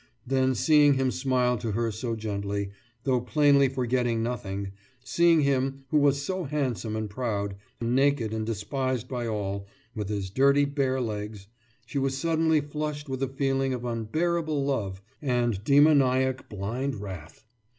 Then 0.25 0.55
seeing 0.55 0.95
him 0.95 1.11
smile 1.11 1.57
to 1.57 1.67
to 1.67 1.71
her 1.73 1.91
so 1.91 2.15
gently, 2.15 2.71
though 3.03 3.21
plainly 3.21 3.69
forgetting 3.69 4.23
nothing 4.23 4.71
seeing 5.03 5.41
him, 5.41 5.83
who 5.89 5.99
was 5.99 6.19
so 6.19 6.45
handsome 6.45 6.95
and 6.95 7.07
proud, 7.07 7.55
now 7.79 7.87
naked 7.87 8.33
and 8.33 8.43
despised 8.43 9.07
by 9.07 9.27
all, 9.27 9.67
with 9.95 10.09
his 10.09 10.31
dirty 10.31 10.65
bare 10.65 10.99
legs, 10.99 11.45
she 11.85 11.99
was 11.99 12.17
suddenly 12.17 12.61
flushed 12.61 13.09
with 13.09 13.21
a 13.21 13.27
feeling 13.27 13.75
of 13.75 13.85
unbearable 13.85 14.65
love 14.65 15.03
and 15.21 15.63
demoniac 15.63 16.49
blind 16.49 16.95
wrath. 16.95 17.45